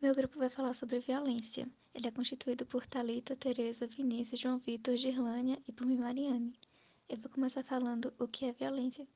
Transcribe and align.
Meu 0.00 0.14
grupo 0.14 0.38
vai 0.38 0.48
falar 0.48 0.72
sobre 0.72 0.98
violência. 0.98 1.68
Ele 1.92 2.08
é 2.08 2.10
constituído 2.10 2.64
por 2.64 2.86
Talita, 2.86 3.36
Teresa, 3.36 3.86
Vinícius, 3.86 4.40
João 4.40 4.56
Vitor, 4.56 4.96
Girlânia 4.96 5.62
e 5.68 5.72
por 5.72 5.86
mim, 5.86 5.98
Mariane. 5.98 6.58
Eu 7.06 7.18
vou 7.18 7.30
começar 7.30 7.62
falando 7.62 8.10
o 8.18 8.26
que 8.26 8.46
é 8.46 8.52
violência. 8.52 9.06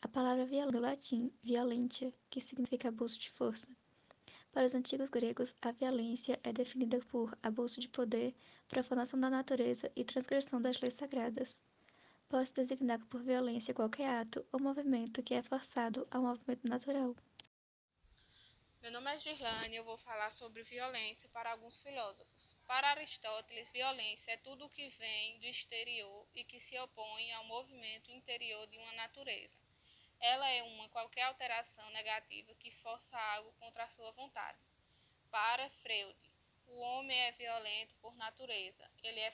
A 0.00 0.08
palavra 0.08 0.46
viola 0.46 0.72
do 0.72 0.80
latim 0.80 1.30
violentia, 1.42 2.10
que 2.30 2.40
significa 2.40 2.88
abuso 2.88 3.18
de 3.18 3.30
força. 3.32 3.66
Para 4.50 4.64
os 4.64 4.74
antigos 4.74 5.10
gregos, 5.10 5.54
a 5.60 5.72
violência 5.72 6.40
é 6.42 6.54
definida 6.54 7.00
por 7.10 7.36
abuso 7.42 7.78
de 7.78 7.88
poder, 7.90 8.34
profanação 8.66 9.20
da 9.20 9.28
natureza 9.28 9.92
e 9.94 10.04
transgressão 10.04 10.58
das 10.58 10.80
leis 10.80 10.94
sagradas. 10.94 11.60
Pode 12.30 12.50
designar 12.50 13.04
por 13.10 13.20
violência 13.20 13.74
qualquer 13.74 14.08
ato 14.08 14.42
ou 14.50 14.58
movimento 14.58 15.22
que 15.22 15.34
é 15.34 15.42
forçado 15.42 16.08
ao 16.10 16.22
movimento 16.22 16.66
natural. 16.66 17.14
Meu 18.84 18.92
nome 18.92 19.10
é 19.14 19.18
Girlane 19.18 19.72
e 19.72 19.76
eu 19.76 19.84
vou 19.84 19.96
falar 19.96 20.28
sobre 20.28 20.62
violência 20.62 21.26
para 21.30 21.52
alguns 21.52 21.78
filósofos. 21.78 22.54
Para 22.66 22.90
Aristóteles, 22.90 23.70
violência 23.70 24.32
é 24.32 24.36
tudo 24.36 24.66
o 24.66 24.68
que 24.68 24.90
vem 24.90 25.38
do 25.38 25.46
exterior 25.46 26.28
e 26.34 26.44
que 26.44 26.60
se 26.60 26.78
opõe 26.78 27.32
ao 27.32 27.46
movimento 27.46 28.10
interior 28.10 28.66
de 28.66 28.76
uma 28.76 28.92
natureza. 28.92 29.58
Ela 30.20 30.46
é 30.50 30.62
uma 30.64 30.86
qualquer 30.90 31.22
alteração 31.22 31.88
negativa 31.92 32.54
que 32.56 32.70
força 32.70 33.18
algo 33.18 33.54
contra 33.54 33.84
a 33.84 33.88
sua 33.88 34.12
vontade. 34.12 34.58
Para 35.30 35.70
Freud, 35.70 36.14
o 36.66 36.78
homem 36.80 37.18
é 37.18 37.32
violento 37.32 37.94
por 38.02 38.14
natureza. 38.16 38.86
Ele 39.02 39.20
é 39.20 39.32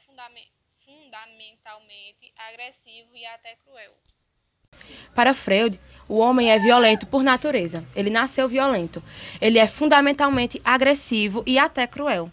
fundamentalmente 0.77 2.32
agressivo 2.36 3.16
e 3.16 3.27
até 3.27 3.56
cruel. 3.56 3.98
Para 5.20 5.34
Freud, 5.34 5.79
o 6.09 6.16
homem 6.16 6.51
é 6.51 6.59
violento 6.59 7.06
por 7.06 7.23
natureza. 7.23 7.84
Ele 7.95 8.09
nasceu 8.09 8.48
violento. 8.48 9.02
Ele 9.38 9.59
é 9.59 9.66
fundamentalmente 9.66 10.59
agressivo 10.65 11.42
e 11.47 11.59
até 11.59 11.87
cruel. 11.87 12.33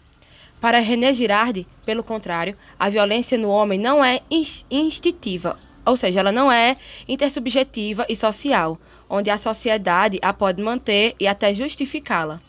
Para 0.58 0.78
René 0.78 1.12
Girardi, 1.12 1.66
pelo 1.84 2.02
contrário, 2.02 2.56
a 2.78 2.88
violência 2.88 3.36
no 3.36 3.50
homem 3.50 3.78
não 3.78 4.02
é 4.02 4.20
instintiva, 4.70 5.58
ou 5.84 5.98
seja, 5.98 6.20
ela 6.20 6.32
não 6.32 6.50
é 6.50 6.78
intersubjetiva 7.06 8.06
e 8.08 8.16
social, 8.16 8.80
onde 9.06 9.28
a 9.28 9.36
sociedade 9.36 10.18
a 10.22 10.32
pode 10.32 10.62
manter 10.62 11.14
e 11.20 11.26
até 11.26 11.52
justificá-la. 11.52 12.40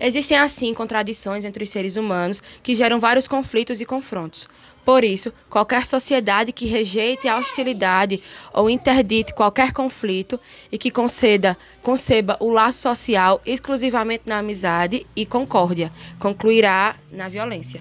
Existem, 0.00 0.38
assim, 0.38 0.72
contradições 0.72 1.44
entre 1.44 1.62
os 1.62 1.68
seres 1.68 1.96
humanos 1.96 2.42
que 2.62 2.74
geram 2.74 2.98
vários 2.98 3.28
conflitos 3.28 3.82
e 3.82 3.84
confrontos. 3.84 4.48
Por 4.90 5.04
isso, 5.04 5.32
qualquer 5.48 5.86
sociedade 5.86 6.50
que 6.52 6.66
rejeite 6.66 7.28
a 7.28 7.38
hostilidade 7.38 8.20
ou 8.52 8.68
interdite 8.68 9.32
qualquer 9.32 9.72
conflito 9.72 10.40
e 10.72 10.76
que 10.76 10.90
conceda, 10.90 11.56
conceba 11.80 12.36
o 12.40 12.50
laço 12.50 12.78
social 12.78 13.40
exclusivamente 13.46 14.24
na 14.28 14.38
amizade 14.38 15.06
e 15.14 15.24
concórdia, 15.24 15.92
concluirá 16.18 16.96
na 17.12 17.28
violência. 17.28 17.80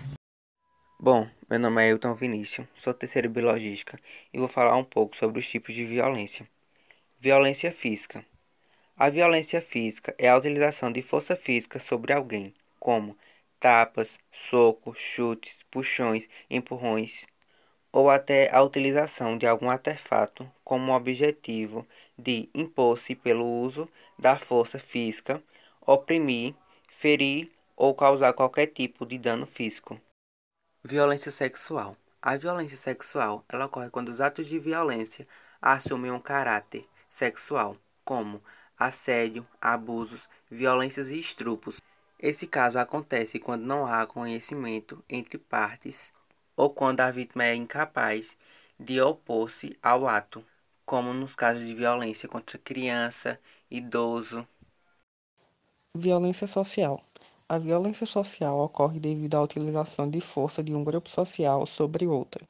Bom, 1.00 1.28
meu 1.50 1.58
nome 1.58 1.84
é 1.84 1.90
Elton 1.90 2.14
Vinícius, 2.14 2.68
sou 2.76 2.94
terceiro 2.94 3.28
biologista 3.28 4.00
e 4.32 4.38
vou 4.38 4.48
falar 4.48 4.78
um 4.78 4.84
pouco 4.84 5.18
sobre 5.18 5.40
os 5.40 5.48
tipos 5.48 5.74
de 5.74 5.86
violência. 5.86 6.48
Violência 7.20 7.72
física. 7.72 8.24
A 8.96 9.10
violência 9.10 9.62
física 9.62 10.14
é 10.16 10.30
a 10.30 10.38
utilização 10.38 10.92
de 10.92 11.02
força 11.02 11.36
física 11.36 11.80
sobre 11.80 12.14
alguém, 12.14 12.54
como 12.80 13.18
tapas, 13.60 14.18
socos, 14.32 14.98
chutes, 14.98 15.64
puxões, 15.70 16.28
empurrões, 16.50 17.26
ou 17.92 18.10
até 18.10 18.54
a 18.54 18.62
utilização 18.62 19.38
de 19.38 19.46
algum 19.48 19.70
artefato 19.70 20.50
como 20.64 20.94
objetivo 20.94 21.88
de 22.18 22.50
impor-se 22.54 23.16
pelo 23.16 23.46
uso 23.46 23.90
da 24.18 24.38
força 24.38 24.80
física, 24.80 25.44
oprimir, 25.86 26.54
ferir 26.90 27.50
ou 27.76 27.94
causar 27.96 28.34
qualquer 28.34 28.68
tipo 28.68 29.06
de 29.06 29.18
dano 29.18 29.46
físico. 29.46 30.00
Violência 30.84 31.32
sexual. 31.32 31.96
A 32.22 32.36
violência 32.36 32.78
sexual 32.78 33.44
ela 33.50 33.66
ocorre 33.66 33.90
quando 33.90 34.10
os 34.10 34.20
atos 34.20 34.48
de 34.48 34.60
violência 34.60 35.25
assumem 35.62 36.12
um 36.12 36.19
caráter 36.19 36.86
sexual, 37.09 37.75
como 38.03 38.42
assédio, 38.78 39.46
abusos, 39.62 40.30
violências 40.50 41.09
e 41.09 41.19
estrupos. 41.19 41.81
Esse 42.22 42.46
caso 42.46 42.78
acontece 42.78 43.40
quando 43.40 43.63
não 43.63 43.85
há 43.85 44.06
conhecimento 44.06 45.02
entre 45.09 45.38
partes 45.38 46.12
ou 46.53 46.69
quando 46.69 47.00
a 47.00 47.09
vítima 47.09 47.46
é 47.46 47.56
incapaz 47.56 48.35
de 48.78 49.00
opor-se 49.00 49.78
ao 49.81 50.06
ato, 50.06 50.44
como 50.85 51.13
nos 51.13 51.34
casos 51.34 51.66
de 51.66 51.74
violência 51.74 52.28
contra 52.28 52.57
criança, 52.57 53.40
idoso. 53.72 54.46
Violência 55.96 56.46
social. 56.46 57.02
A 57.47 57.57
violência 57.57 58.06
social 58.06 58.59
ocorre 58.59 59.00
devido 59.00 59.36
à 59.36 59.41
utilização 59.41 60.09
de 60.09 60.19
força 60.19 60.62
de 60.62 60.75
um 60.75 60.84
grupo 60.84 61.09
social 61.09 61.66
sobre 61.66 62.06
outro. 62.06 62.46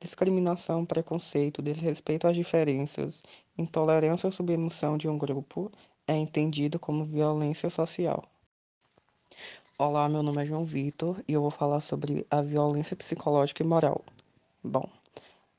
Discriminação, 0.00 0.84
preconceito, 0.84 1.62
desrespeito 1.62 2.26
às 2.26 2.34
diferenças, 2.34 3.22
intolerância 3.56 4.26
ou 4.26 4.32
submissão 4.32 4.98
de 4.98 5.08
um 5.08 5.16
grupo 5.16 5.70
é 6.08 6.16
entendido 6.16 6.80
como 6.80 7.04
violência 7.04 7.70
social. 7.70 8.33
Olá, 9.76 10.08
meu 10.08 10.22
nome 10.22 10.40
é 10.40 10.46
João 10.46 10.64
Vitor 10.64 11.20
e 11.26 11.32
eu 11.32 11.42
vou 11.42 11.50
falar 11.50 11.80
sobre 11.80 12.24
a 12.30 12.40
violência 12.40 12.94
psicológica 12.94 13.60
e 13.60 13.66
moral. 13.66 14.04
Bom, 14.62 14.88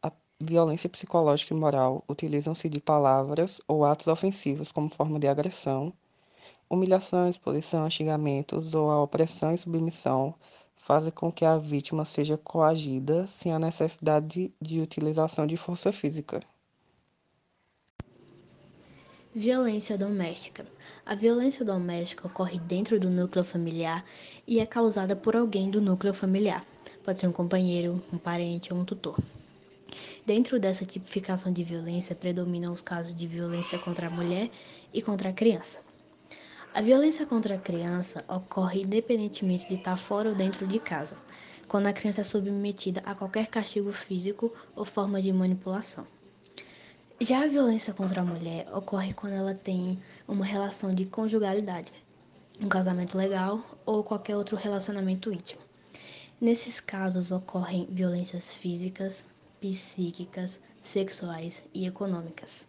a 0.02 0.10
violência 0.40 0.88
psicológica 0.88 1.54
e 1.54 1.58
moral 1.58 2.02
utilizam-se 2.08 2.70
de 2.70 2.80
palavras 2.80 3.60
ou 3.68 3.84
atos 3.84 4.08
ofensivos 4.08 4.72
como 4.72 4.88
forma 4.88 5.20
de 5.20 5.28
agressão, 5.28 5.92
humilhação, 6.70 7.30
exposição 7.30 7.90
xingamentos 7.90 8.74
ou 8.74 8.90
a 8.90 9.04
opressão 9.04 9.54
e 9.54 9.58
submissão 9.58 10.34
fazem 10.78 11.12
com 11.12 11.30
que 11.30 11.44
a 11.44 11.58
vítima 11.58 12.06
seja 12.06 12.38
coagida 12.38 13.28
sem 13.28 13.52
a 13.52 13.60
necessidade 13.60 14.28
de, 14.28 14.54
de 14.62 14.80
utilização 14.80 15.46
de 15.46 15.58
força 15.58 15.92
física. 15.92 16.42
Violência 19.38 19.98
doméstica. 19.98 20.66
A 21.06 21.14
violência 21.14 21.66
doméstica 21.66 22.26
ocorre 22.26 22.58
dentro 22.58 22.98
do 22.98 23.10
núcleo 23.10 23.44
familiar 23.44 24.06
e 24.48 24.62
é 24.62 24.66
causada 24.66 25.14
por 25.14 25.36
alguém 25.36 25.70
do 25.70 25.82
núcleo 25.82 26.14
familiar. 26.14 26.66
Pode 27.04 27.20
ser 27.20 27.28
um 27.28 27.34
companheiro, 27.34 28.02
um 28.14 28.18
parente 28.18 28.74
ou 28.74 28.80
um 28.80 28.86
tutor. 28.86 29.20
Dentro 30.26 30.58
dessa 30.58 30.86
tipificação 30.86 31.52
de 31.52 31.66
violência 31.66 32.16
predominam 32.16 32.72
os 32.72 32.82
casos 32.82 33.14
de 33.14 33.28
violência 33.28 33.78
contra 33.78 34.08
a 34.08 34.10
mulher 34.10 34.50
e 34.94 35.02
contra 35.02 35.32
a 35.32 35.34
criança. 35.34 35.82
A 36.74 36.82
violência 36.82 37.26
contra 37.26 37.56
a 37.56 37.60
criança 37.60 38.24
ocorre 38.30 38.84
independentemente 38.84 39.68
de 39.68 39.76
estar 39.76 39.98
fora 39.98 40.30
ou 40.30 40.36
dentro 40.36 40.66
de 40.66 40.80
casa, 40.80 41.18
quando 41.68 41.88
a 41.88 41.94
criança 41.94 42.22
é 42.22 42.24
submetida 42.24 43.02
a 43.06 43.14
qualquer 43.14 43.48
castigo 43.48 43.92
físico 43.92 44.54
ou 44.74 44.86
forma 44.86 45.22
de 45.22 45.34
manipulação. 45.34 46.08
Já 47.22 47.44
a 47.44 47.48
violência 47.48 47.94
contra 47.94 48.20
a 48.20 48.26
mulher 48.26 48.68
ocorre 48.76 49.14
quando 49.14 49.34
ela 49.34 49.56
tem 49.56 49.98
uma 50.28 50.44
relação 50.44 50.92
de 50.92 51.06
conjugalidade, 51.06 51.90
um 52.60 52.68
casamento 52.68 53.18
legal 53.18 53.64
ou 53.86 54.04
qualquer 54.04 54.36
outro 54.36 54.58
relacionamento 54.58 55.32
íntimo. 55.32 55.62
Nesses 56.42 56.82
casos 56.82 57.32
ocorrem 57.32 57.88
violências 57.90 58.52
físicas, 58.52 59.26
psíquicas, 59.62 60.60
sexuais 60.84 61.64
e 61.74 61.88
econômicas. 61.88 62.68